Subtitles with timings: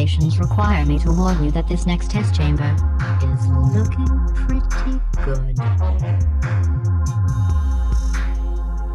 [0.00, 2.74] require me to warn you that this next test chamber
[3.20, 5.56] is looking pretty good.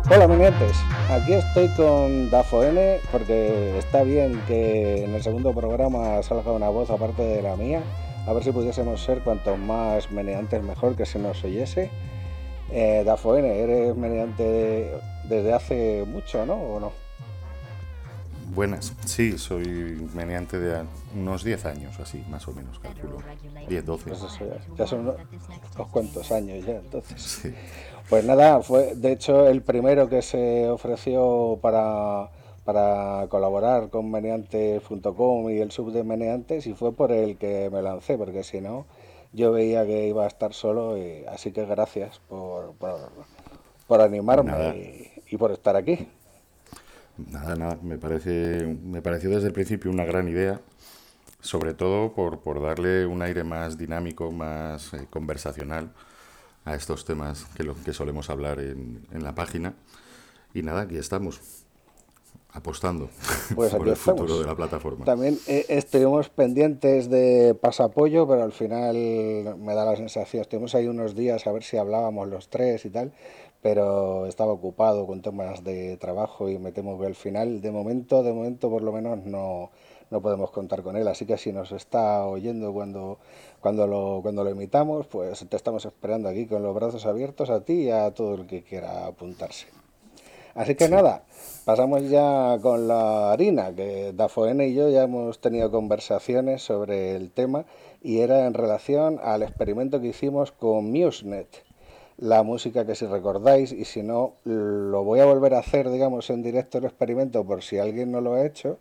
[0.09, 0.77] Hola menientes,
[1.11, 6.69] aquí estoy con Dafo N porque está bien que en el segundo programa salga una
[6.69, 7.83] voz aparte de la mía,
[8.25, 11.91] a ver si pudiésemos ser cuanto más meneantes mejor que se nos oyese.
[12.71, 14.91] Eh, Dafo N, eres meneante
[15.29, 16.55] desde hace mucho, ¿no?
[16.55, 17.04] ¿O no?
[18.55, 23.17] Buenas, sí, soy meneante de unos 10 años, así, más o menos, calculo.
[23.67, 24.09] 10, 12.
[24.09, 25.15] Pues eso ya, ya son unos,
[25.75, 27.21] unos cuantos años ya, entonces.
[27.21, 27.53] Sí.
[28.09, 32.29] Pues nada, fue de hecho el primero que se ofreció para,
[32.63, 37.81] para colaborar con meneantes.com y el sub de meneantes y fue por el que me
[37.81, 38.85] lancé, porque si no,
[39.33, 43.11] yo veía que iba a estar solo, y, así que gracias por, por,
[43.85, 46.07] por animarme y por estar aquí.
[47.17, 50.59] Nada, nada, me parece, me pareció desde el principio una gran idea,
[51.39, 55.91] sobre todo por, por darle un aire más dinámico, más eh, conversacional
[56.65, 59.75] a estos temas que, lo, que solemos hablar en, en la página.
[60.53, 61.65] Y nada, aquí estamos,
[62.55, 63.09] apostando
[63.55, 64.39] Pues por el futuro estamos.
[64.39, 65.05] de la plataforma.
[65.05, 68.95] También eh, estuvimos pendientes de pasapollo, pero al final
[69.57, 72.89] me da la sensación, estuvimos ahí unos días a ver si hablábamos los tres y
[72.89, 73.11] tal,
[73.65, 78.21] pero estaba ocupado con temas de trabajo y me temo que al final, de momento,
[78.21, 79.71] de momento por lo menos no,
[80.11, 81.07] no podemos contar con él.
[81.07, 83.17] Así que si nos está oyendo cuando,
[83.61, 87.61] cuando, lo, cuando lo emitamos, pues te estamos esperando aquí con los brazos abiertos a
[87.61, 89.65] ti y a todo el que quiera apuntarse.
[90.53, 91.23] Así que nada,
[91.65, 97.31] pasamos ya con la harina, que Dafoene y yo ya hemos tenido conversaciones sobre el
[97.31, 97.65] tema
[98.03, 101.64] y era en relación al experimento que hicimos con MuseNet,
[102.17, 106.29] la música que si recordáis y si no, lo voy a volver a hacer, digamos,
[106.29, 108.79] en directo el experimento por si alguien no lo ha hecho,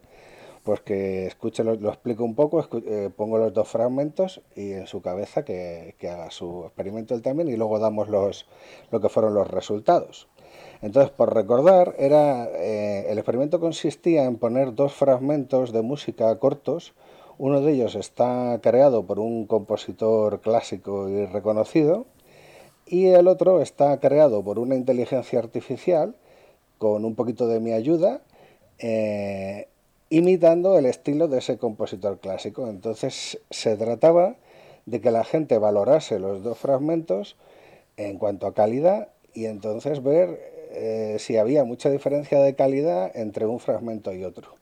[0.62, 5.02] pues que escuche, lo, explico un poco, eh, pongo los dos fragmentos y en su
[5.02, 8.46] cabeza que, que haga su experimento él también y luego damos los,
[8.90, 10.28] lo que fueron los resultados.
[10.80, 16.94] Entonces, por recordar, era eh, el experimento consistía en poner dos fragmentos de música cortos.
[17.36, 22.06] Uno de ellos está creado por un compositor clásico y reconocido
[22.86, 26.14] y el otro está creado por una inteligencia artificial
[26.78, 28.20] con un poquito de mi ayuda,
[28.78, 29.68] eh,
[30.10, 32.68] imitando el estilo de ese compositor clásico.
[32.68, 34.36] Entonces se trataba
[34.86, 37.36] de que la gente valorase los dos fragmentos
[37.96, 40.38] en cuanto a calidad y entonces ver
[40.72, 44.54] eh, si había mucha diferencia de calidad entre un fragmento y otro.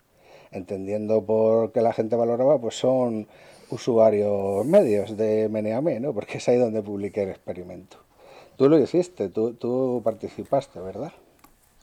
[0.50, 3.26] Entendiendo por qué la gente valoraba, pues son
[3.70, 6.12] usuarios medios de Meneame, ¿no?
[6.12, 8.01] Porque es ahí donde publiqué el experimento.
[8.62, 11.12] Tú lo hiciste, tú, tú participaste, ¿verdad?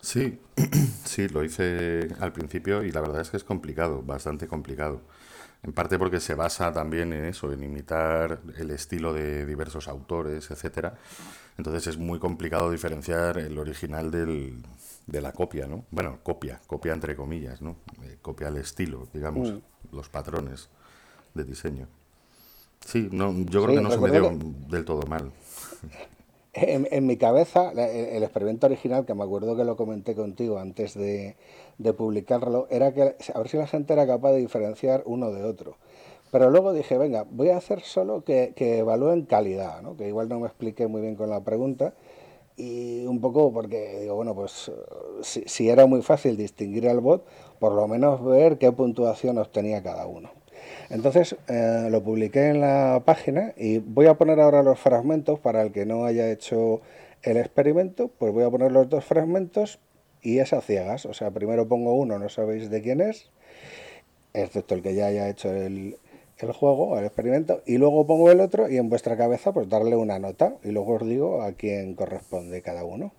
[0.02, 0.40] Sí,
[1.06, 5.02] sí, lo hice al principio y la verdad es que es complicado, bastante complicado.
[5.64, 10.50] En parte porque se basa también en eso, en imitar el estilo de diversos autores,
[10.52, 10.96] etcétera.
[11.58, 14.64] Entonces es muy complicado diferenciar el original del,
[15.08, 15.86] de la copia, ¿no?
[15.92, 17.76] Bueno, copia, copia entre comillas, ¿no?
[18.04, 19.96] Eh, copia el estilo, digamos, Mm.
[19.96, 20.70] los patrones
[21.34, 21.88] de diseño.
[22.86, 24.32] Sí, no, yo creo Sí, que no se me dio
[24.70, 25.32] del todo mal.
[26.54, 31.36] En, mi cabeza, el, experimento original, que me acuerdo que lo comenté contigo antes de,
[31.78, 35.44] de publicarlo, era que a ver si la gente era capaz de diferenciar uno de
[35.44, 35.78] otro.
[36.32, 39.96] Pero luego dije, venga, voy a hacer solo que, que evalúen calidad, ¿no?
[39.98, 41.94] que igual no me expliqué muy bien con la pregunta.
[42.58, 44.72] Y un poco porque digo, bueno, pues
[45.22, 47.26] si, si era muy fácil distinguir al bot,
[47.60, 50.30] por lo menos ver qué puntuación obtenía cada uno.
[50.90, 55.62] Entonces eh, lo publiqué en la página y voy a poner ahora los fragmentos para
[55.62, 56.82] el que no haya hecho
[57.22, 59.80] el experimento, pues voy a poner los dos fragmentos
[60.22, 61.06] y es a ciegas.
[61.06, 63.30] O sea, primero pongo uno, no sabéis de quién es,
[64.34, 65.98] excepto el que ya haya hecho el,
[66.40, 69.96] el juego, el experimento, y luego pongo el otro y en vuestra cabeza pues darle
[69.96, 73.12] una nota y luego os digo a quién corresponde cada uno.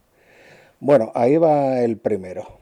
[0.80, 2.58] Bueno, ahí va el primero.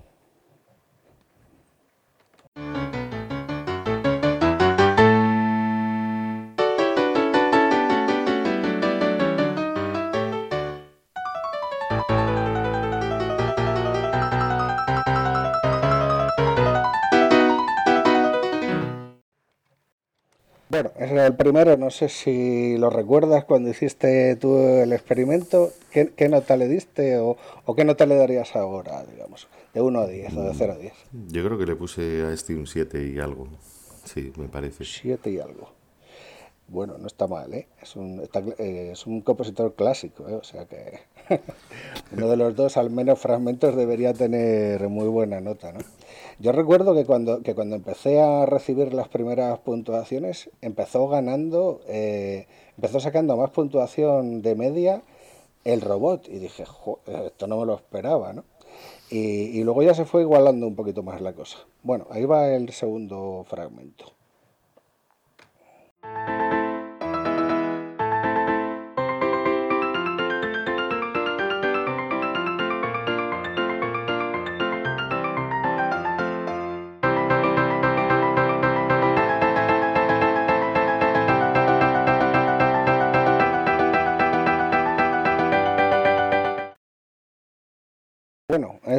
[21.26, 26.56] El primero, no sé si lo recuerdas cuando hiciste tú el experimento, ¿qué, qué nota
[26.56, 30.42] le diste o, o qué nota le darías ahora, digamos, de 1 a 10 o
[30.42, 30.92] de 0 a 10?
[31.28, 33.48] Yo creo que le puse a este un 7 y algo.
[34.04, 34.84] Sí, me parece.
[34.84, 35.72] 7 y algo.
[36.68, 37.66] bueno, no está mal, ¿eh?
[37.82, 38.22] Es un,
[38.58, 40.34] eh, es un compositor clásico, ¿eh?
[40.34, 41.00] O sea que
[42.12, 45.80] uno de los dos, al menos fragmentos, debería tener muy buena nota, ¿no?
[46.40, 52.46] Yo recuerdo que cuando, que cuando empecé a recibir las primeras puntuaciones, empezó ganando, eh,
[52.76, 55.02] empezó sacando más puntuación de media
[55.64, 56.28] el robot.
[56.28, 56.64] Y dije,
[57.26, 58.44] esto no me lo esperaba, ¿no?
[59.10, 61.58] Y, y luego ya se fue igualando un poquito más la cosa.
[61.82, 64.12] Bueno, ahí va el segundo fragmento.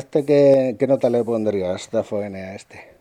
[0.09, 2.95] ¿Este qué, qué nota le pondrías, Dafone, a este?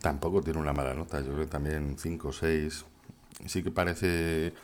[0.00, 2.84] Tampoco tiene una mala nota, yo creo que también 5 o 6.
[3.44, 4.54] Sí que parece...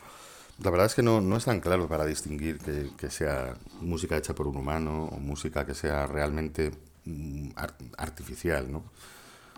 [0.63, 4.17] La verdad es que no, no es tan claro para distinguir que, que, sea música
[4.17, 6.71] hecha por un humano o música que sea realmente
[7.03, 7.49] mm,
[7.97, 8.83] artificial, ¿no?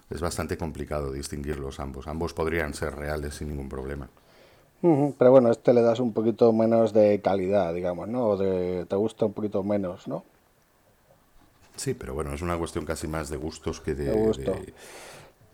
[0.10, 2.08] Es bastante complicado distinguirlos ambos.
[2.08, 4.10] Ambos podrían ser reales sin ningún problema.
[4.82, 8.28] Pero bueno, este le das un poquito menos de calidad, digamos, ¿no?
[8.28, 10.24] O de, te gusta un poquito menos, ¿no?
[11.78, 14.06] Sí, pero bueno, es una cuestión casi más de gustos que de...
[14.06, 14.56] de gusto.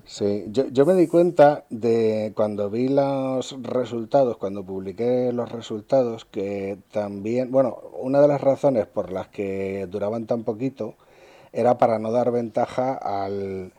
[0.06, 6.26] Sí, yo, yo, me di cuenta de cuando vi los resultados, cuando publiqué los resultados,
[6.26, 10.96] que también, bueno, una de las razones por las que duraban tan poquito
[11.54, 13.72] era para no dar ventaja al,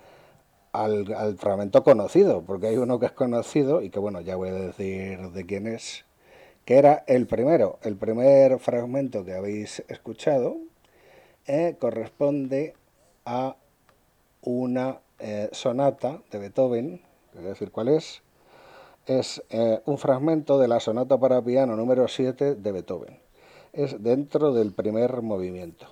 [0.73, 4.49] al, al fragmento conocido, porque hay uno que es conocido y que, bueno, ya voy
[4.49, 6.07] a decir de quién es,
[6.65, 10.57] que era el primero, el primer fragmento que habéis escuchado,
[11.47, 12.75] eh, corresponde
[13.25, 13.57] a
[14.43, 17.01] una eh, sonata de Beethoven,
[17.35, 18.23] voy decir cuál es,
[19.07, 23.19] es eh, un fragmento de la sonata para piano número 7 de Beethoven.
[23.73, 25.87] Es dentro del primer movimiento.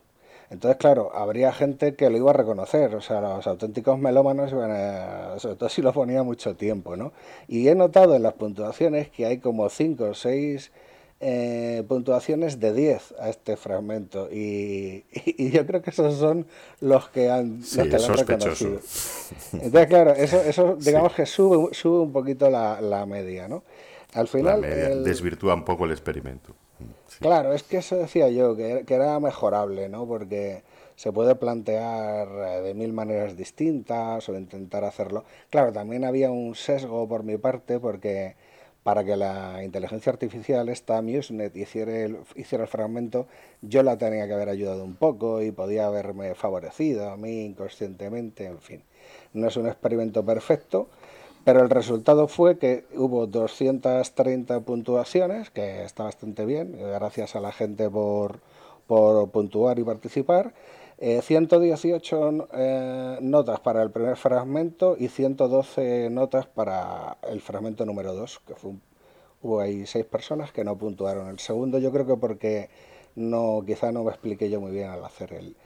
[0.50, 4.70] Entonces, claro, habría gente que lo iba a reconocer, o sea, los auténticos melómanos iban
[4.70, 7.12] a, sobre todo si lo ponía mucho tiempo, ¿no?
[7.48, 10.70] Y he notado en las puntuaciones que hay como 5 o 6
[11.24, 16.46] eh, puntuaciones de 10 a este fragmento y, y, yo creo que esos son
[16.80, 18.80] los que han, sí, los que han reconocido.
[19.52, 21.16] Entonces, claro, eso, eso digamos sí.
[21.19, 23.62] que sube, sube un poquito la, la, media, ¿no?
[24.14, 24.62] Al final...
[24.62, 25.04] La media el...
[25.04, 26.56] desvirtúa un poco el experimento.
[27.06, 27.19] Sí.
[27.20, 30.08] Claro, es que eso decía yo, que, que era mejorable, ¿no?
[30.08, 30.64] Porque
[30.96, 35.24] se puede plantear eh, de mil maneras distintas o intentar hacerlo.
[35.50, 38.34] Claro, también había un sesgo por mi parte porque
[38.82, 43.26] para que la inteligencia artificial, esta MuseNet, hiciera el, hiciera el fragmento,
[43.61, 48.46] yo la tenía que haber ayudado un poco y podía haberme favorecido a mí inconscientemente,
[48.46, 48.82] en fin.
[49.32, 50.88] No es un experimento perfecto,
[51.44, 57.52] pero el resultado fue que hubo 230 puntuaciones, que está bastante bien, gracias a la
[57.52, 58.40] gente por,
[58.87, 60.55] por puntuar y participar,
[61.04, 68.14] eh, 118 eh, notas para el primer fragmento y 112 notas para el fragmento número
[68.14, 68.82] 2, que fue un,
[69.43, 71.26] hubo ahí seis personas que no puntuaron.
[71.26, 72.70] El segundo yo creo que porque
[73.16, 75.56] no quizá no me expliqué yo muy bien al hacer el,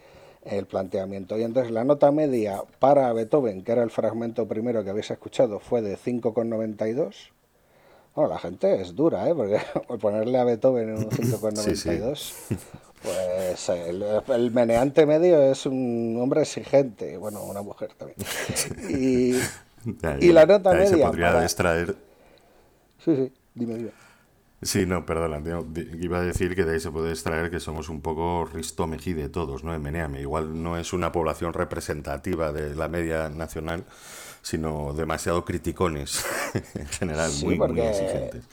[0.43, 1.39] el planteamiento.
[1.39, 5.61] Y entonces la nota media para Beethoven, que era el fragmento primero que habéis escuchado,
[5.61, 7.36] fue de 5,92.
[8.17, 9.35] Bueno, la gente es dura, ¿eh?
[9.35, 9.61] Porque
[10.01, 12.17] ponerle a Beethoven en un 5,92...
[12.17, 12.57] sí, sí.
[13.03, 18.19] Pues el, el, meneante medio es un hombre exigente, bueno, una mujer también.
[18.89, 19.37] Y,
[20.27, 20.89] y la nota media.
[20.89, 21.43] Se podría para...
[21.43, 21.95] extraer.
[23.05, 24.06] Sí, sí, dime, dime.
[24.63, 25.43] Sí, no, perdona,
[26.01, 29.29] iba a decir que de ahí se puede extraer que somos un poco Risto de
[29.29, 29.75] todos, ¿no?
[29.75, 30.23] En Meneame.
[30.23, 33.85] Igual no es una población representativa de la media nacional,
[34.41, 36.25] sino demasiado criticones
[36.75, 38.45] en general, sí, muy, muy exigentes.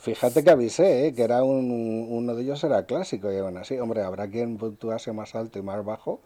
[0.00, 1.14] Fíjate que avisé, ¿eh?
[1.14, 5.12] que era un, uno de ellos era clásico, y aún así, hombre, habrá quien puntuase
[5.12, 6.20] más alto y más bajo,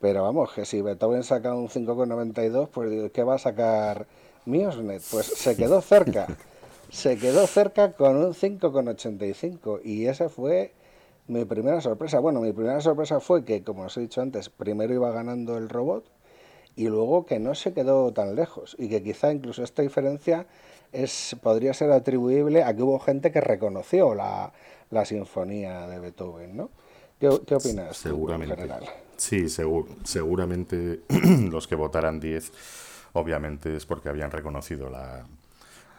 [0.00, 4.06] pero vamos, que si Beethoven saca un 5,92, pues ¿qué va a sacar
[4.46, 5.02] Miosnet?
[5.10, 6.26] Pues se quedó cerca,
[6.92, 10.74] se quedó cerca con un 5,85 y esa fue
[11.26, 12.20] mi primera sorpresa.
[12.20, 15.70] Bueno, mi primera sorpresa fue que, como os he dicho antes, primero iba ganando el
[15.70, 16.04] robot,
[16.76, 20.46] y luego que no se quedó tan lejos y que quizá incluso esta diferencia
[20.92, 24.52] es, podría ser atribuible a que hubo gente que reconoció la,
[24.90, 26.70] la sinfonía de Beethoven, ¿no?
[27.18, 28.54] ¿Qué, qué opinas seguramente.
[28.54, 28.94] Tú, en general?
[29.16, 31.00] Sí, segur, seguramente
[31.50, 32.52] los que votaran 10
[33.14, 35.26] obviamente es porque habían reconocido la,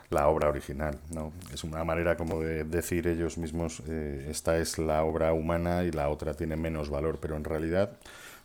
[0.10, 1.00] la obra original.
[1.12, 1.32] ¿no?
[1.54, 5.92] Es una manera como de decir ellos mismos, eh, esta es la obra humana y
[5.92, 7.98] la otra tiene menos valor, pero en realidad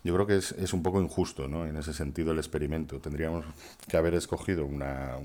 [0.03, 1.65] yo creo que es, es un poco injusto ¿no?
[1.65, 2.99] en ese sentido el experimento.
[2.99, 3.45] Tendríamos
[3.87, 5.17] que haber escogido una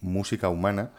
[0.00, 0.90] música humana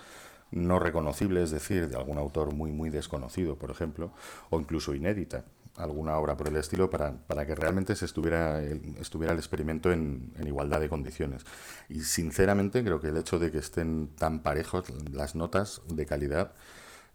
[0.52, 4.12] no reconocible, es decir, de algún autor muy, muy desconocido, por ejemplo,
[4.50, 5.44] o incluso inédita,
[5.78, 9.92] alguna obra por el estilo, para, para que realmente se estuviera el, estuviera el experimento
[9.92, 11.46] en, en, igualdad de condiciones.
[11.90, 16.54] Y sinceramente creo que el hecho de que estén tan parejos las notas de calidad,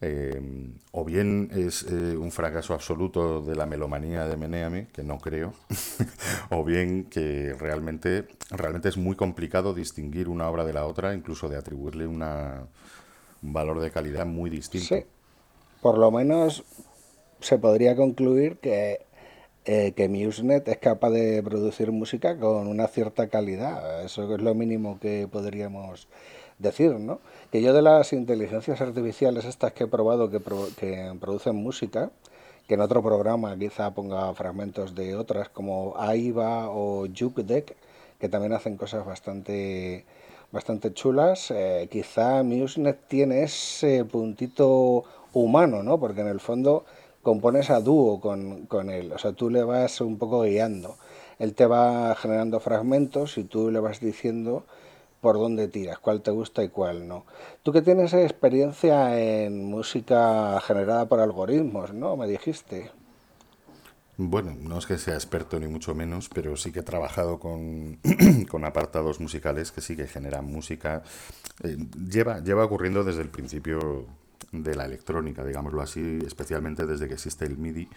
[0.02, 0.40] eh,
[0.92, 5.52] o bien es eh, un fracaso absoluto de la melomanía de Meneame, que no creo,
[6.50, 11.50] o bien que realmente, realmente es muy complicado distinguir una obra de la otra, incluso
[11.50, 12.62] de atribuirle una,
[13.42, 14.86] un valor de calidad muy distinto.
[14.86, 15.04] Sí,
[15.82, 16.64] por lo menos
[17.40, 19.00] se podría concluir que,
[19.64, 24.04] eh, que MuseNet es capaz de producir música con una cierta calidad.
[24.04, 26.09] Eso es lo mínimo que podríamos
[26.59, 27.20] decir, ¿no?
[27.50, 30.40] Que yo de las inteligencias artificiales estas que he probado que,
[30.78, 32.11] que producen música,
[32.68, 37.75] que en otro programa quizá ponga fragmentos de otras como AIVA o JukeDeck,
[38.18, 40.04] que también hacen cosas bastante
[40.52, 45.99] bastante chulas, eh, quizá MuseNet tiene ese puntito humano, ¿no?
[45.99, 46.85] Porque en el fondo
[47.22, 50.96] compones a dúo con, con él, o sea, tú le vas un poco guiando.
[51.38, 54.64] Él te va generando fragmentos y tú le vas diciendo
[55.20, 57.24] por dónde tiras, cuál te gusta y cuál no.
[57.62, 62.16] Tú que tienes experiencia en música generada por algoritmos, ¿no?
[62.16, 62.90] Me dijiste.
[64.16, 67.98] Bueno, no es que sea experto ni mucho menos, pero sí que he trabajado con,
[68.50, 71.02] con apartados musicales que sí que generan música.
[71.62, 74.06] Eh, lleva, lleva ocurriendo desde el principio
[74.52, 77.88] de la electrónica, digámoslo así, especialmente desde que existe el MIDI.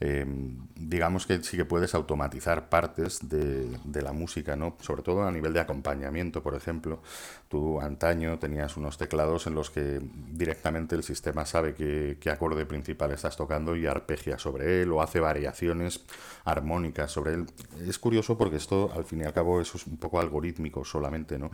[0.00, 0.26] Eh,
[0.74, 4.76] digamos que sí que puedes automatizar partes de, de, la música, ¿no?
[4.80, 7.00] sobre todo a nivel de acompañamiento, por ejemplo.
[7.48, 10.00] Tú antaño tenías unos teclados en los que
[10.32, 15.00] directamente el sistema sabe qué, qué acorde principal estás tocando y arpegia sobre él o
[15.00, 16.04] hace variaciones
[16.44, 17.46] armónicas sobre él.
[17.86, 21.38] Es curioso porque esto, al fin y al cabo, eso es un poco algorítmico solamente,
[21.38, 21.50] ¿no?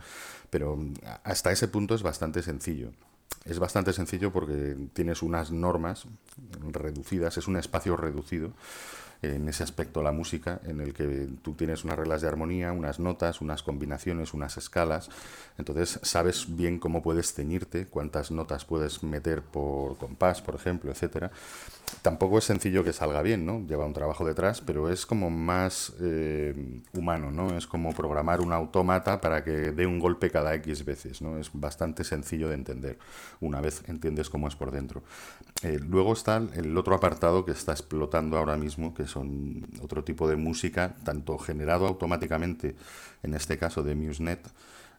[0.49, 0.79] pero
[1.23, 2.91] hasta ese punto es bastante sencillo.
[3.45, 6.05] Es bastante sencillo porque tienes unas normas
[6.71, 8.51] reducidas, es un espacio reducido
[9.21, 12.99] en ese aspecto la música, en el que tú tienes unas reglas de armonía, unas
[12.99, 15.09] notas, unas combinaciones, unas escalas,
[15.57, 21.31] entonces sabes bien cómo puedes ceñirte, cuántas notas puedes meter por compás, por ejemplo, etcétera.
[22.01, 23.59] Tampoco es sencillo que salga bien, ¿no?
[23.67, 27.55] Lleva un trabajo detrás, pero es como más eh, humano, ¿no?
[27.55, 31.37] Es como programar un autómata para que dé un golpe cada X veces, ¿no?
[31.37, 32.97] Es bastante sencillo de entender
[33.41, 35.03] una vez entiendes cómo es por dentro.
[35.63, 40.27] Eh, luego está el otro apartado que está explotando ahora mismo, que son otro tipo
[40.27, 42.75] de música, tanto generado automáticamente,
[43.23, 44.47] en este caso de MuseNet,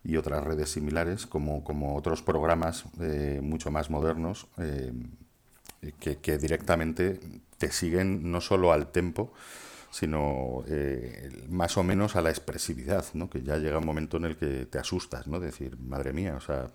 [0.04, 4.92] y otras redes similares, como, como otros programas eh, mucho más modernos eh,
[6.00, 7.20] que, que, directamente
[7.58, 9.32] te siguen no solo al tempo,
[9.92, 13.28] sino eh, más o menos a la expresividad, ¿no?
[13.28, 15.38] que ya llega un momento en el que te asustas, ¿no?
[15.38, 16.70] decir, madre mía, o sea,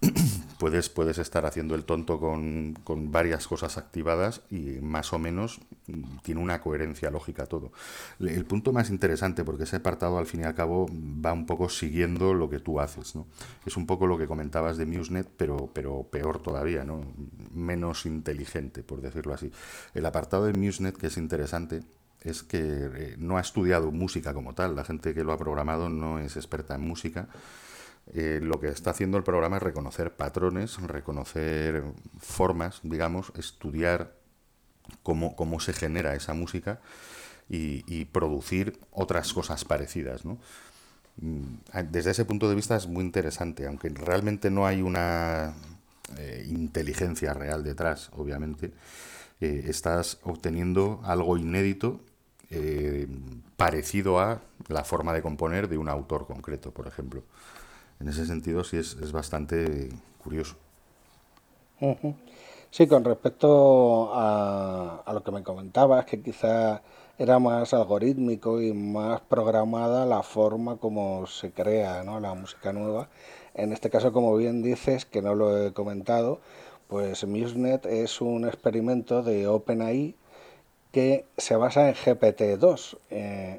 [0.58, 5.60] puedes, puedes estar haciendo el tonto con, con, varias cosas activadas y más o menos
[6.22, 7.72] tiene una coherencia lógica todo.
[8.18, 11.68] El punto más interesante, porque ese apartado al fin y al cabo va un poco
[11.68, 13.14] siguiendo lo que tú haces.
[13.14, 13.26] ¿no?
[13.66, 17.04] Es un poco lo que comentabas de MuseNet, pero, pero peor todavía, ¿no?
[17.52, 19.50] menos inteligente, por decirlo así.
[19.94, 21.82] El apartado de MuseNet, que es interesante,
[22.22, 24.76] es que eh, no ha estudiado música como tal.
[24.76, 27.28] La gente que lo ha programado no es experta en música
[28.12, 31.84] eh, lo que está haciendo el programa es reconocer patrones, reconocer
[32.18, 34.16] formas, digamos, estudiar
[35.04, 36.80] cómo, cómo se genera esa música
[37.48, 40.24] y, producir otras cosas parecidas.
[40.24, 40.38] ¿no?
[41.18, 45.54] Mm, desde ese punto de vista es muy interesante, aunque realmente no hay una
[46.16, 48.72] eh, inteligencia real detrás, obviamente,
[49.40, 52.00] eh, estás obteniendo algo inédito
[53.56, 57.22] parecido a la forma de componer de un autor concreto, por ejemplo
[58.00, 59.90] en ese sentido sí es, es bastante
[60.22, 60.56] curioso.
[62.70, 66.82] Sí, con respecto a, a, lo que me comentabas, que quizá
[67.18, 72.20] era más algorítmico y más programada la forma como se crea ¿no?
[72.20, 73.08] la música nueva.
[73.54, 76.40] En este caso, como bien dices, que no lo he comentado,
[76.88, 80.14] pues MuseNet es un experimento de OpenAI
[80.92, 82.98] que se basa en GPT-2.
[83.10, 83.49] Eh,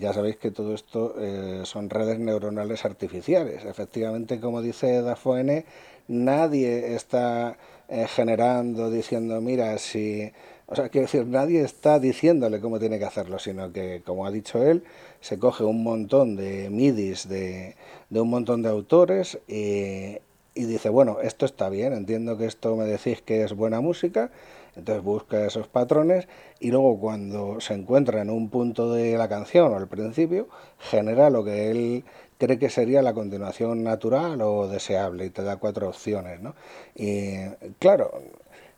[0.00, 3.64] ya sabéis que todo esto eh, son redes neuronales artificiales.
[3.64, 5.64] Efectivamente, como dice Dafoene,
[6.08, 7.56] nadie está
[7.88, 10.32] eh, generando, diciendo, mira, si...
[10.66, 14.30] O sea, quiero decir, nadie está diciéndole cómo tiene que hacerlo, sino que, como ha
[14.30, 14.82] dicho él,
[15.20, 17.76] se coge un montón de midis de,
[18.08, 20.16] de un montón de autores y,
[20.54, 24.30] y dice, bueno, esto está bien, entiendo que esto me decís que es buena música,
[24.76, 26.28] entonces busca esos patrones
[26.60, 31.30] y luego cuando se encuentra en un punto de la canción o al principio, genera
[31.30, 32.04] lo que él
[32.38, 36.54] cree que sería la continuación natural o deseable y te da cuatro opciones, ¿no?
[36.94, 37.36] Y
[37.78, 38.10] claro,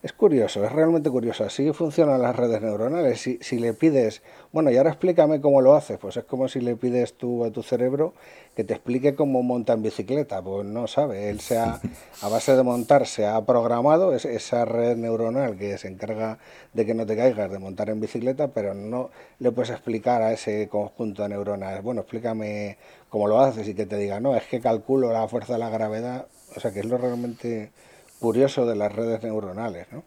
[0.06, 1.44] es curioso, es realmente curioso.
[1.44, 3.20] Así funcionan las redes neuronales.
[3.20, 4.22] Si, si, le pides,
[4.52, 7.50] bueno, y ahora explícame cómo lo haces, pues es como si le pides tú a
[7.50, 8.14] tu cerebro
[8.54, 10.40] que te explique cómo monta en bicicleta.
[10.42, 11.80] Pues no sabe, él se ha,
[12.22, 16.38] a base de montar, se ha programado es, esa red neuronal que se encarga
[16.72, 19.10] de que no te caigas de montar en bicicleta, pero no
[19.40, 23.86] le puedes explicar a ese conjunto de neuronas, bueno, explícame cómo lo haces y que
[23.86, 26.86] te diga, no, es que calculo la fuerza de la gravedad, o sea que es
[26.86, 27.72] lo realmente
[28.18, 30.02] curioso de las redes neuronales, ¿no?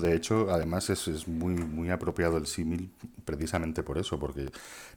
[0.00, 2.90] de hecho, además es, es, muy, muy apropiado el símil
[3.24, 4.50] precisamente por eso, porque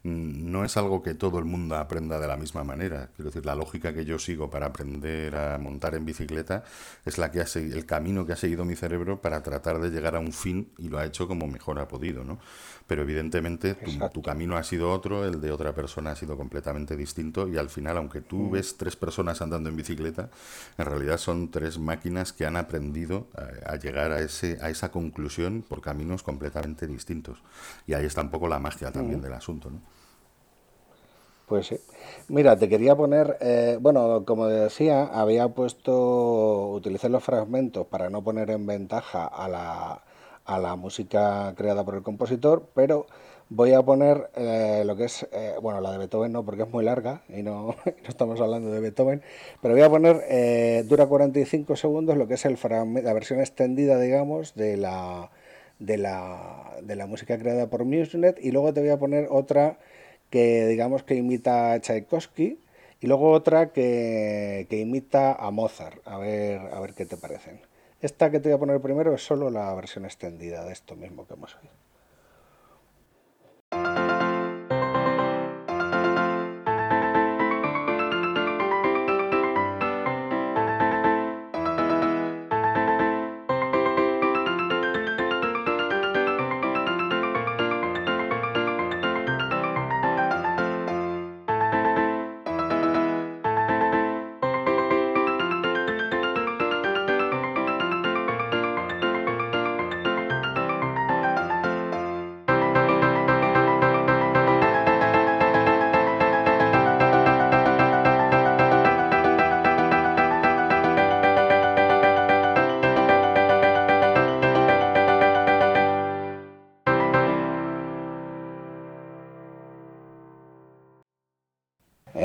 [0.04, 3.10] no es algo que todo el mundo aprenda de la misma manera.
[3.16, 6.64] Quiero decir, la lógica que yo sigo para aprender a montar en bicicleta
[7.06, 10.16] es la que ha el camino que ha seguido mi cerebro para tratar de llegar
[10.16, 12.40] a un fin y lo ha hecho como mejor ha podido, ¿no?
[12.88, 13.76] Pero evidentemente
[14.14, 17.70] tu, camino ha sido otro, el de otra persona ha sido completamente distinto y al
[17.70, 18.52] final, aunque tú mm.
[18.52, 20.30] ves tres personas andando en bicicleta,
[20.78, 23.28] en realidad son tres máquinas que han aprendido
[23.66, 27.40] a, llegar a, ese, a esa conclusión por caminos completamente distintos.
[27.88, 29.24] Y ahí está un poco la magia también mm.
[29.24, 29.80] del asunto, ¿no?
[31.48, 31.80] Pues sí.
[32.28, 38.24] Mira, te quería poner, eh, bueno, como decía, había puesto, utilicé los fragmentos para no
[38.24, 40.02] poner en ventaja a la,
[40.46, 43.08] a la música creada por el compositor, pero
[43.50, 46.70] voy a poner eh, lo que es, eh, bueno, la de Beethoven no, porque es
[46.70, 47.76] muy larga y no,
[48.08, 49.22] estamos hablando de Beethoven,
[49.62, 52.58] pero voy a poner, eh, dura 45 segundos, lo que es el
[53.04, 55.30] la versión extendida, digamos, de la,
[55.80, 59.78] de la, de la música creada por MuseNet, y luego te voy a poner otra
[60.30, 62.60] que, digamos, que imita a Tchaikovsky,
[63.02, 67.60] y luego otra que, que imita a Mozart, a ver, a ver qué te parecen.
[68.06, 71.26] Esta que te voy a poner primero es solo la versión extendida de esto mismo
[71.26, 71.74] que hemos oído.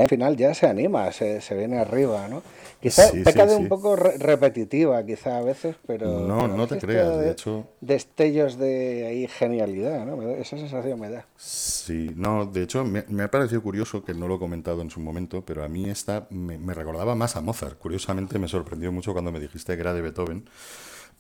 [0.09, 2.43] Final ya se anima, se, se viene arriba, ¿no?
[2.81, 6.21] Quizá peca de un poco repetitiva, quizá a veces, pero...
[6.21, 7.67] No, no te creas, de, hecho...
[7.83, 10.23] Destellos de ahí genialidad, ¿no?
[10.31, 11.27] Esa sensación me da.
[11.37, 14.91] Sí, no, de hecho me, me, ha parecido curioso, que no lo he comentado en
[14.91, 17.79] su momento, pero a mí esta me, me recordaba más a Mozart.
[17.79, 20.45] Curiosamente me sorprendió mucho cuando me dijiste que era de Beethoven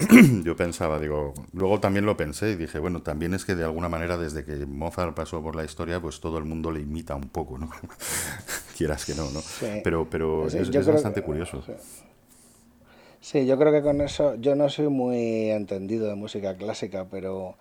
[0.44, 3.88] yo pensaba, digo, luego también lo pensé y dije, bueno, también es que de alguna
[3.88, 7.28] manera desde que Mozart pasó por la historia, pues todo el mundo le imita un
[7.28, 7.70] poco, ¿no?
[8.76, 9.40] Quieras que no, ¿no?
[9.84, 11.62] Pero, pero es, bastante curioso.
[13.20, 13.46] Sí.
[13.46, 17.56] yo creo que con eso, yo no soy muy entendido de música clásica, pero,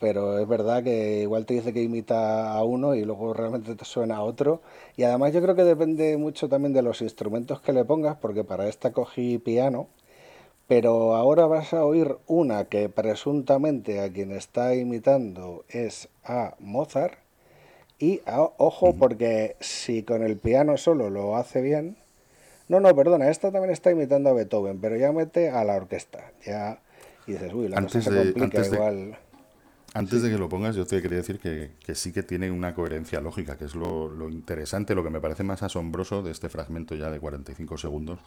[0.00, 3.84] pero es verdad que igual te dice que imita a uno y luego realmente te
[3.84, 4.62] suena a otro.
[4.96, 8.42] Y además yo creo que depende mucho también de los instrumentos que le pongas, porque
[8.42, 9.88] para esta cogí piano
[10.66, 17.18] pero ahora vas a oír una que presuntamente a quien está imitando es a Mozart.
[17.98, 21.96] Y ojo, porque si con el piano solo lo hace bien.
[22.68, 26.32] No, no, perdona, esta también está imitando a Beethoven, pero ya mete a la orquesta.
[26.44, 26.80] Ya
[27.26, 29.10] y dices, uy, la antes cosa se complica antes igual.
[29.10, 29.16] De,
[29.94, 32.74] antes de que lo pongas, yo te quería decir que, que sí que tiene una
[32.74, 36.48] coherencia lógica, que es lo, lo interesante, lo que me parece más asombroso de este
[36.48, 38.18] fragmento ya de 45 segundos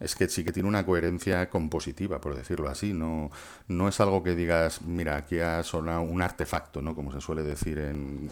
[0.00, 2.94] es que sí que tiene una coherencia compositiva, por decirlo así.
[2.94, 3.30] No,
[3.68, 6.94] no es algo que digas, mira, aquí ha sonado un artefacto, ¿no?
[6.94, 8.30] Como se suele decir en,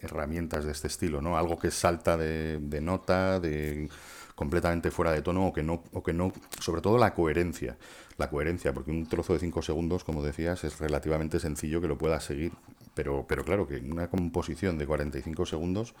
[0.00, 1.38] herramientas de este estilo, ¿no?
[1.38, 3.88] Algo que salta de, nota, de
[4.34, 7.78] completamente fuera de tono o que no, o que no, sobre todo la coherencia.
[8.18, 11.96] La coherencia, porque un trozo de cinco segundos, como decías, es relativamente sencillo que lo
[11.96, 12.52] puedas seguir.
[12.94, 15.94] Pero, pero claro, que una composición de 45 segundos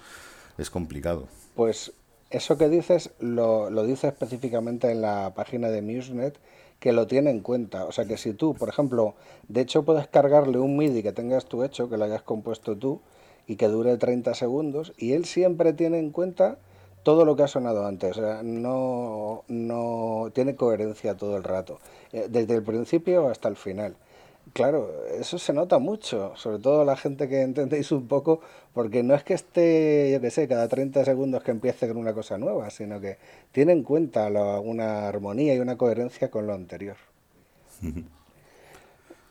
[0.58, 1.28] es complicado.
[1.54, 1.92] Pues
[2.30, 6.38] eso que dices lo, lo dice específicamente en la página de MuseNet
[6.80, 7.84] que lo tiene en cuenta.
[7.84, 9.14] O sea que si tú, por ejemplo,
[9.48, 13.00] de hecho puedes cargarle un MIDI que tengas tú hecho, que lo hayas compuesto tú
[13.46, 16.58] y que dure 30 segundos y él siempre tiene en cuenta
[17.02, 18.18] todo lo que ha sonado antes.
[18.18, 21.78] O sea, no, no tiene coherencia todo el rato,
[22.12, 23.96] eh, desde el principio hasta el final.
[24.52, 28.40] Claro, eso se nota mucho, sobre todo la gente que entendéis un poco,
[28.72, 32.14] porque no es que esté, yo qué sé, cada 30 segundos que empiece con una
[32.14, 33.18] cosa nueva, sino que
[33.52, 34.28] tiene en cuenta
[34.60, 36.96] una armonía y una coherencia con lo anterior.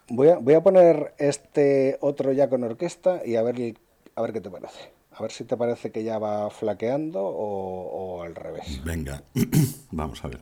[0.08, 3.76] Voy a, voy a poner este otro ya con orquesta y a ver,
[4.14, 4.92] a ver qué te parece.
[5.12, 8.84] A ver si te parece que ya va flaqueando o, o al revés.
[8.86, 9.24] Venga,
[9.92, 10.42] vamos a ver.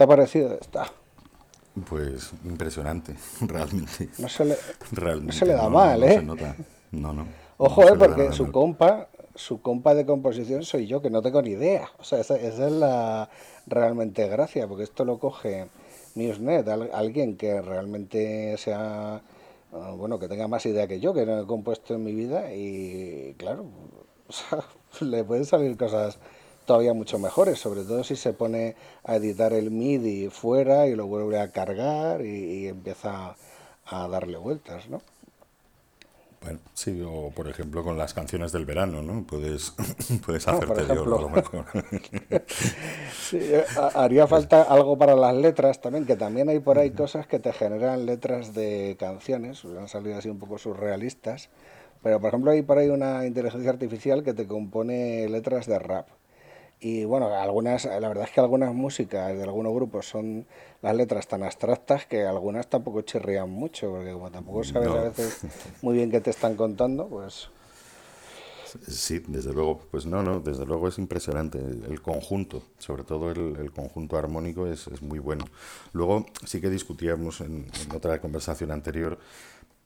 [0.00, 0.86] Te ha parecido esta?
[1.90, 4.08] Pues impresionante, realmente.
[4.16, 4.56] No se le,
[4.92, 5.26] Realmente.
[5.34, 6.14] no se le da no- mal, no ¿eh?
[6.14, 6.56] se nota.
[6.92, 7.26] No, no.
[7.58, 8.52] Ojo, eh, porque su mal.
[8.52, 11.90] compa, su compa de composición soy yo, que no tengo ni idea.
[11.98, 13.28] O sea, esa, esa es la
[13.66, 15.66] realmente gracia, porque esto lo coge
[16.14, 19.20] Musenet, al- alguien que realmente sea,
[19.74, 22.54] ah, bueno, que tenga más idea que yo, que no he compuesto en mi vida,
[22.54, 23.66] y claro,
[24.28, 24.64] o sea,
[25.06, 26.18] le pueden salir cosas
[26.70, 31.06] todavía mucho mejores, sobre todo si se pone a editar el MIDI fuera y lo
[31.06, 33.36] vuelve a cargar y, y empieza
[33.86, 35.00] a darle vueltas, ¿no?
[36.42, 39.26] Bueno, sí, o por ejemplo con las canciones del verano, ¿no?
[39.26, 39.74] Puedes,
[40.24, 41.66] puedes Ah, hacerte oro a lo mejor.
[43.06, 46.92] Sí, eh, ha- haría falta algo para las letras también, que también hay por ahí
[46.92, 51.50] cosas que te generan letras de canciones, han salido así un poco surrealistas,
[52.02, 56.08] pero por ejemplo hay por ahí una inteligencia artificial que te compone letras de rap.
[56.80, 60.46] Y bueno, algunas, la verdad es que algunas músicas de algunos grupos son
[60.80, 65.40] las letras tan abstractas que algunas tampoco chirrían mucho, porque como tampoco sabes a veces
[65.82, 67.50] muy bien qué te están contando, pues
[68.86, 69.80] Sí, desde luego.
[69.90, 71.58] Pues no, no, desde luego es impresionante.
[71.58, 75.44] El, el conjunto, sobre todo el, el conjunto armónico, es, es muy bueno.
[75.92, 79.18] Luego sí que discutíamos en, en otra conversación anterior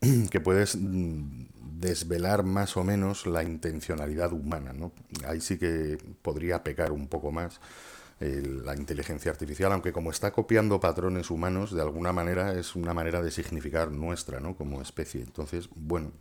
[0.31, 1.47] que puedes mm,
[1.81, 4.93] desvelar más o menos la intencionalidad humana, ¿no?
[5.27, 7.61] Ahí sí que podría pecar un poco más
[8.21, 13.21] la inteligencia artificial, aunque como está copiando patrones humanos, de alguna manera es una manera
[13.21, 14.57] de significar nuestra, ¿no?
[14.57, 15.21] Como especie.
[15.21, 16.13] Entonces, bueno,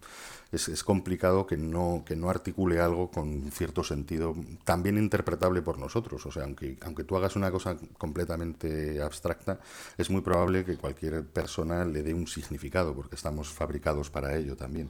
[0.52, 4.36] es, es complicado que no, que no articule algo con cierto sentido
[4.66, 6.26] también interpretable por nosotros.
[6.26, 9.60] O sea, aunque, aunque tú hagas una cosa completamente abstracta,
[9.98, 14.58] es muy probable que cualquier persona le dé un significado, porque estamos fabricados para ello
[14.58, 14.90] también.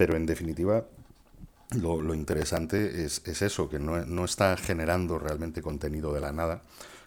[0.00, 0.86] Pero en definitiva,
[1.72, 6.62] lo, interesante es, es eso, que no, no está generando realmente contenido de la nada,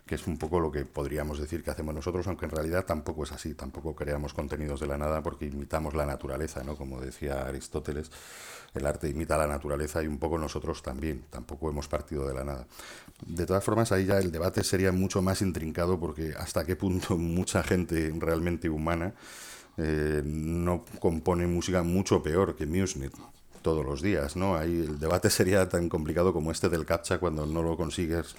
[0.05, 3.23] que es un poco lo que podríamos decir que hacemos nosotros, aunque en realidad tampoco
[3.23, 6.75] es así, tampoco creamos contenidos de la nada porque imitamos la naturaleza, ¿no?
[6.75, 8.11] Como decía Aristóteles,
[8.75, 12.43] el arte imita la naturaleza y un poco nosotros también, tampoco hemos partido de la
[12.43, 12.67] nada.
[13.25, 17.17] De todas formas, ahí ya el debate sería mucho más intrincado porque hasta qué punto
[17.17, 19.15] mucha gente realmente humana
[19.77, 23.13] eh, no compone música mucho peor que Musenet
[23.61, 24.55] todos los días, ¿no?
[24.55, 28.35] Ahí el debate sería tan complicado como este del captcha cuando no lo consigues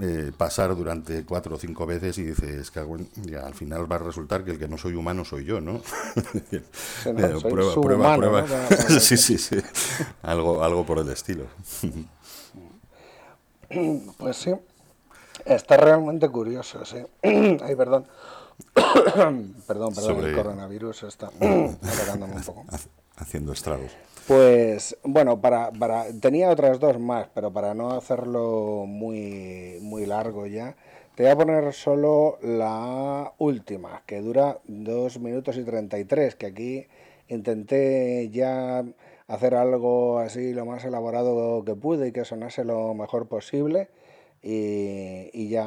[0.00, 4.44] eh, pasar durante cuatro o cinco veces y dices que al final va a resultar
[4.44, 5.80] que el que no soy humano soy yo, ¿no?
[6.52, 8.46] Eh, prueba, prueba, prueba.
[9.00, 9.56] sí, sí, sí.
[10.22, 11.46] Algo, algo por el estilo.
[14.18, 14.52] Pues sí,
[15.46, 16.98] está realmente curioso, sí.
[17.22, 18.06] Ay, perdón.
[19.04, 22.64] perdón, perdón, Sobre- el coronavirus está atacándome un poco.
[22.70, 22.78] Ha-
[23.22, 23.90] Haciendo estragos.
[24.26, 30.46] Pues bueno, para, para tenía otras dos más, pero para no hacerlo muy, muy largo
[30.46, 30.74] ya,
[31.16, 36.86] te voy a poner solo la última, que dura 2 minutos y 33, que aquí
[37.28, 38.84] intenté ya
[39.28, 43.88] hacer algo así lo más elaborado que pude y que sonase lo mejor posible.
[44.42, 45.64] Y, ya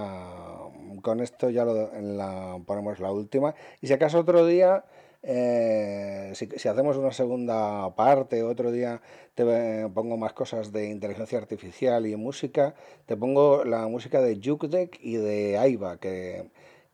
[1.02, 3.56] con esto ya lo, la, ponemos la última.
[3.82, 4.86] Y si acaso otro día,
[5.24, 9.02] eh, si, hacemos una segunda parte, otro día
[9.36, 15.00] te pongo más cosas de inteligencia artificial y música, te pongo la música de Jukdek
[15.02, 16.50] y de Aiba, que,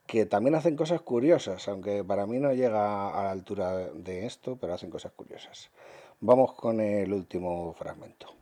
[0.05, 4.57] que también hacen cosas curiosas, aunque para mí no llega a la altura de esto,
[4.59, 5.69] pero hacen cosas curiosas.
[6.21, 8.38] Vamos con el último fragmento.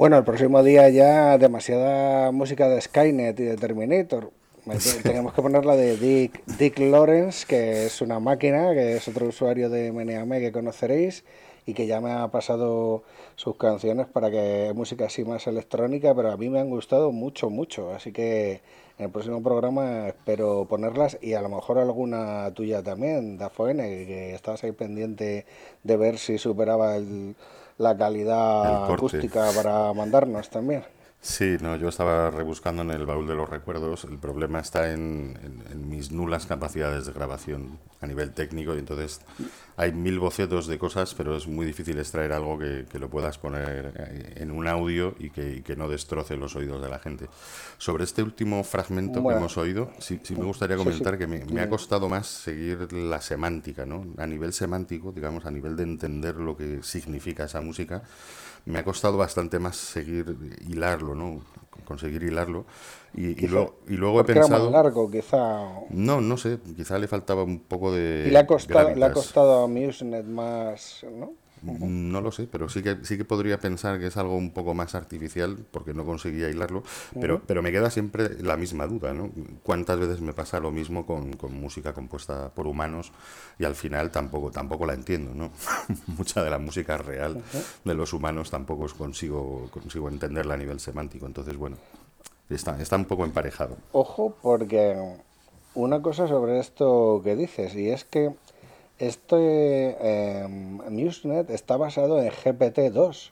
[0.00, 4.30] Bueno, el próximo día ya demasiada música de Skynet y de Terminator.
[5.02, 9.26] Tenemos que poner la de Dick, Dick Lawrence, que es una máquina, que es otro
[9.26, 11.22] usuario de Meneame que conoceréis
[11.66, 13.02] y que ya me ha pasado
[13.36, 17.50] sus canciones para que música así más electrónica, pero a mí me han gustado mucho,
[17.50, 17.92] mucho.
[17.92, 18.62] Así que
[18.96, 24.34] en el próximo programa espero ponerlas y a lo mejor alguna tuya también, Dafoene, que
[24.34, 25.44] estabas ahí pendiente
[25.84, 27.36] de ver si superaba el
[27.80, 30.84] la calidad acústica para mandarnos también.
[31.22, 34.04] Sí, no, yo estaba rebuscando en el baúl de los recuerdos.
[34.04, 35.36] El problema está en,
[35.86, 39.20] mis nulas capacidades de grabación a nivel técnico y entonces
[39.76, 43.92] hay mil bocetos de cosas, pero es muy difícil extraer algo que, lo puedas poner
[43.98, 47.26] eh, en un audio y que, no destroce los oídos de la gente.
[47.76, 51.68] Sobre este último fragmento que hemos oído, sí, me gustaría comentar que me, me, ha
[51.68, 54.06] costado más seguir la semántica, ¿no?
[54.16, 58.02] A nivel semántico, digamos, a nivel de entender lo que significa esa música
[58.66, 60.36] me ha costado bastante más seguir
[60.68, 61.40] hilarlo, ¿no?
[61.84, 62.66] Conseguir hilarlo.
[63.14, 64.54] Y, y, luego, y luego he pensado.
[64.54, 65.66] Era más largo, quizá.
[65.90, 68.26] No, no sé, quizá le faltaba un poco de.
[68.28, 71.32] Y le ha costado, le ha costado a Musenet más, ¿no?
[71.62, 74.72] No lo sé, pero sí que sí que podría pensar que es algo un poco
[74.72, 76.82] más artificial porque no conseguía hilarlo,
[77.20, 79.30] pero, pero me queda siempre la misma duda, ¿no?
[79.62, 83.12] ¿Cuántas veces me pasa lo mismo con, música compuesta por humanos
[83.58, 85.50] y al final tampoco tampoco la entiendo, ¿no?
[86.06, 87.42] Mucha de la música real
[87.84, 91.76] de los humanos tampoco consigo consigo entenderla a nivel semántico, entonces bueno,
[92.48, 93.76] está está un poco emparejado.
[93.92, 94.96] Ojo porque
[95.74, 98.32] una cosa sobre esto que dices y es que
[99.00, 103.30] este eh, Musenet está basado en GPT-2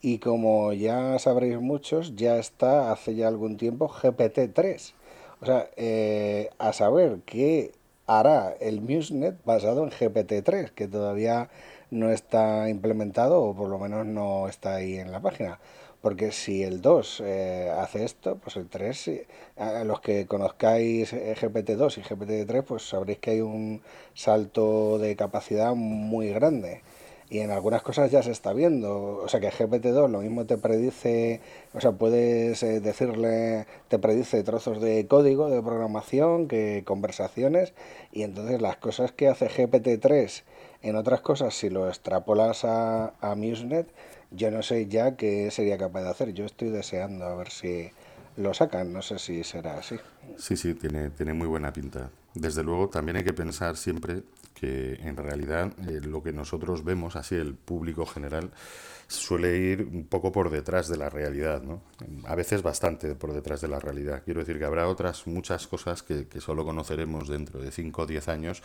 [0.00, 4.92] y como ya sabréis muchos, ya está hace ya algún tiempo GPT-3.
[5.40, 7.72] O sea, eh, a saber qué
[8.06, 11.50] hará el MuseNet basado en GPT-3, que todavía
[11.90, 15.58] no está implementado o por lo menos no está ahí en la página.
[16.04, 19.22] Porque si el 2 eh, hace esto, pues el 3,
[19.56, 23.80] a los que conozcáis GPT-2 y GPT-3, pues sabréis que hay un
[24.12, 26.82] salto de capacidad muy grande.
[27.30, 29.16] Y en algunas cosas ya se está viendo.
[29.24, 31.40] O sea que GPT-2 lo mismo te predice,
[31.72, 37.72] o sea, puedes eh, decirle, te predice trozos de código, de programación, que conversaciones.
[38.12, 40.42] Y entonces las cosas que hace GPT-3
[40.82, 43.88] en otras cosas, si lo extrapolas a, a MuseNet,
[44.36, 46.34] yo no sé ya qué sería capaz de hacer.
[46.34, 47.90] Yo estoy deseando a ver si
[48.36, 48.92] lo sacan.
[48.92, 49.96] No sé si será así.
[50.38, 52.10] Sí, sí, tiene, tiene muy buena pinta.
[52.34, 54.22] Desde luego, también hay que pensar siempre
[54.54, 58.50] que en realidad eh, lo que nosotros vemos, así el público general,
[59.06, 61.82] suele ir un poco por detrás de la realidad, ¿no?
[62.26, 64.22] A veces bastante por detrás de la realidad.
[64.24, 68.06] Quiero decir que habrá otras muchas cosas que, que solo conoceremos dentro de 5 o
[68.06, 68.62] 10 años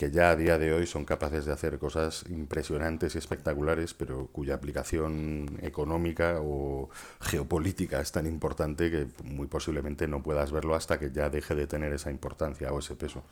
[0.00, 4.28] que ya a día de hoy son capaces de hacer cosas impresionantes y espectaculares, pero
[4.32, 6.88] cuya aplicación económica o
[7.20, 11.66] geopolítica es tan importante que muy posiblemente no puedas verlo hasta que ya deje de
[11.66, 13.22] tener esa importancia o ese peso.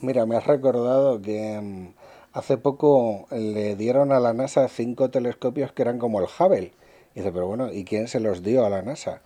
[0.00, 1.94] Mira, me has recordado que mm,
[2.36, 6.72] hace poco le dieron a la NASA cinco telescopios que eran como el Hubble.
[7.14, 9.22] Y dice, pero bueno, ¿y quién se los dio a la NASA?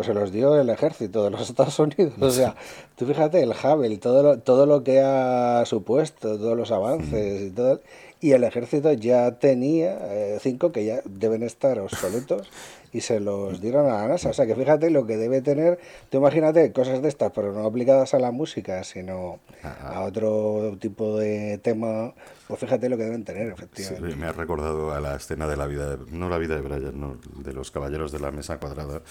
[0.00, 2.14] pues se los dio el ejército de los Estados Unidos.
[2.20, 2.54] O sea,
[2.96, 7.50] tú fíjate, el Hubble, todo lo, todo lo que ha supuesto, todos los avances y
[7.50, 7.80] todo.
[8.20, 12.50] Y el ejército ya tenía eh, cinco que ya deben estar obsoletos
[12.92, 14.30] y se los dieron a la NASA.
[14.30, 15.78] O sea que fíjate lo que debe tener.
[16.10, 21.16] Tú imagínate cosas de estas, pero no aplicadas a la música, sino a otro tipo
[21.18, 22.12] de tema.
[22.46, 24.10] Pues fíjate lo que deben tener, efectivamente.
[24.10, 26.62] Sí, me ha recordado a la escena de la vida, de, no la vida de
[26.62, 29.02] Brian, no, de los caballeros de la mesa cuadrada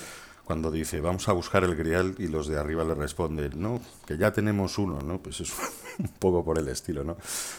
[0.50, 4.18] cuando dice vamos a buscar el grial y los de arriba le responden no que
[4.18, 5.54] ya tenemos uno no pues es
[6.00, 7.18] un poco por el estilo no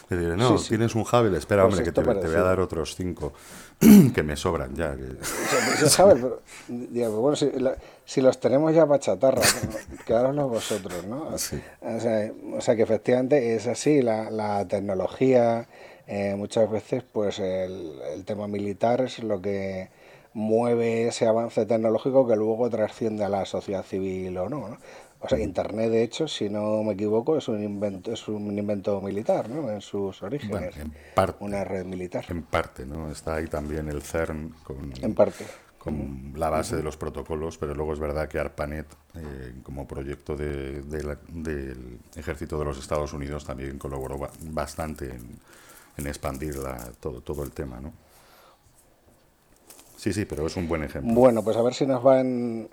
[0.08, 0.68] le diré, no sí, sí.
[0.70, 3.32] tienes un Hubble espera pues hombre que te, te, voy a dar otros cinco
[4.12, 5.04] que me sobran ya que...
[5.98, 9.42] pero, digo, bueno, si, la, si, los tenemos ya para chatarra
[10.04, 11.62] quedároslos vosotros no sí.
[11.82, 15.68] o, sea, o sea que efectivamente es así la, la tecnología
[16.08, 19.90] eh, muchas veces pues el, el tema militar es lo que
[20.32, 24.78] mueve ese avance tecnológico que luego trasciende a la sociedad civil o no, ¿no?
[25.22, 29.00] O sea, Internet, de hecho, si no me equivoco, es un invento, es un invento
[29.02, 29.70] militar, ¿no?
[29.70, 30.74] En sus orígenes.
[30.74, 32.24] Bueno, en parte, una red militar.
[32.28, 33.10] En parte, ¿no?
[33.10, 35.44] Está ahí también el CERN con, en parte.
[35.76, 40.36] con la base de los protocolos, pero luego es verdad que ARPANET, eh, como proyecto
[40.36, 45.38] de, de la, del ejército de los Estados Unidos, también colaboró bastante en,
[45.98, 47.92] en expandir la, todo, todo el tema, ¿no?
[50.00, 51.12] Sí, sí, pero es un buen ejemplo.
[51.12, 52.70] Bueno, pues a ver si nos van,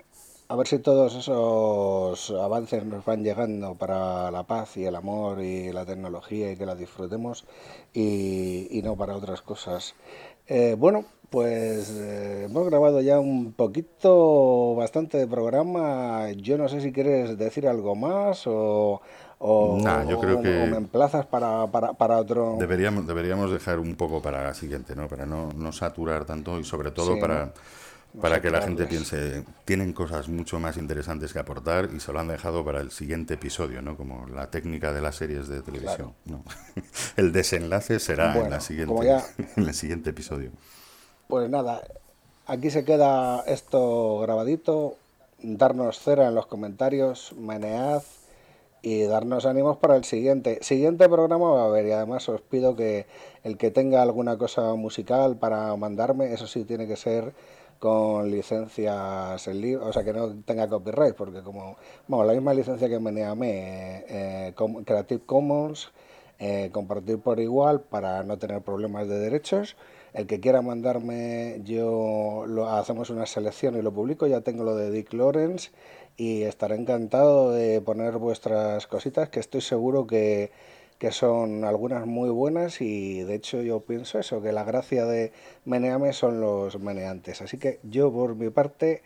[0.48, 5.42] a ver si todos esos avances nos van llegando para la paz y el amor
[5.42, 7.44] y la tecnología y que la disfrutemos
[7.92, 9.94] y, no para otras cosas.
[10.46, 16.30] Eh, bueno, pues eh, hemos grabado ya un poquito, bastante de programa.
[16.32, 19.02] Yo no sé si quieres decir algo más o,
[19.38, 22.58] o, nah, yo creo o, que o me emplazas para, para, para, otro.
[22.58, 25.08] Deberíamos, deberíamos dejar un poco para la siguiente, ¿no?
[25.08, 27.52] Para no, no saturar tanto y sobre todo Sí, para,
[28.14, 28.20] ¿no?
[28.20, 32.18] para que la gente piense, tienen cosas mucho más interesantes que aportar y se lo
[32.20, 33.96] han dejado para el siguiente episodio, ¿no?
[33.96, 36.42] Como la técnica de las series de televisión, ¿no?
[37.16, 39.24] El desenlace será en, la siguiente, ya-
[39.56, 40.50] en el siguiente episodio.
[41.28, 41.82] Pues nada,
[42.46, 44.96] aquí se queda esto grabadito.
[45.40, 48.02] Darnos cera en los comentarios, menead
[48.82, 50.58] y darnos ánimos para el siguiente.
[50.62, 53.06] Siguiente programa va a haber y además os pido que
[53.44, 57.34] el que tenga alguna cosa musical para mandarme, eso sí tiene que ser
[57.78, 61.76] con licencias en libre, o sea que no tenga copyright, porque como,
[62.08, 65.92] bueno, la misma licencia que Meneame, eh, Creative Commons,
[66.40, 69.76] eh, compartir por igual para no tener problemas de derechos.
[70.14, 74.26] El que quiera mandarme, yo lo hacemos una selección y lo publico.
[74.26, 75.70] Ya tengo lo de Dick Lawrence
[76.18, 80.50] y estaré encantado de poner vuestras cositas, que estoy seguro que,
[80.98, 85.32] que son algunas muy buenas y de hecho yo pienso eso, que la gracia de
[85.64, 87.40] Meneame son los meneantes.
[87.40, 89.02] Así que yo por mi parte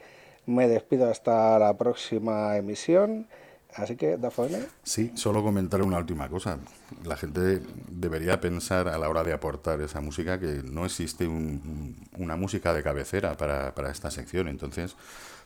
[0.46, 3.28] me despido hasta la próxima emisión.
[3.74, 6.58] Así que, Dafone, Sí, solo comentar una última cosa.
[7.04, 11.96] La gente debería pensar a la hora de aportar esa música que no existe un-
[12.18, 14.48] una música de cabecera para, para esta sección.
[14.48, 14.94] Entonces,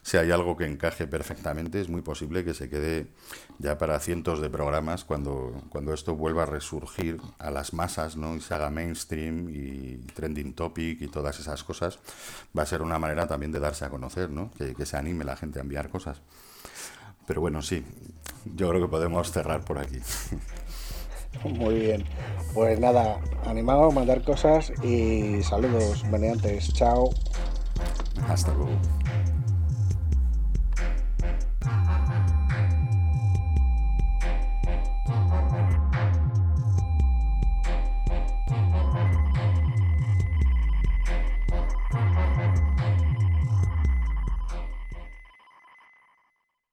[0.02, 3.06] si hay algo que encaje perfectamente, es muy posible que se quede
[3.60, 8.34] ya para cientos de programas cuando, cuando esto vuelva a resurgir a las masas ¿no?
[8.34, 12.00] y se haga mainstream y trending topic y todas esas cosas.
[12.56, 14.50] Va a ser una manera también de darse a conocer, ¿no?
[14.58, 16.20] que, que se anime la gente a enviar cosas.
[17.26, 17.84] Pero bueno, sí,
[18.54, 19.98] yo creo que podemos cerrar por aquí.
[21.44, 22.04] Muy bien.
[22.54, 26.72] Pues nada, animaos, mandar cosas y saludos, mediantes.
[26.72, 27.10] Chao.
[28.28, 28.70] Hasta luego.